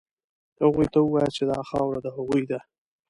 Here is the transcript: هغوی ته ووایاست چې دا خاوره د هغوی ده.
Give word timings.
هغوی 0.63 0.85
ته 0.93 0.99
ووایاست 1.01 1.35
چې 1.37 1.43
دا 1.51 1.59
خاوره 1.69 1.99
د 2.03 2.07
هغوی 2.17 2.43
ده. 2.51 2.59